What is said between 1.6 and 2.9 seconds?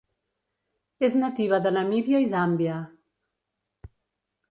de Namíbia i Zàmbia.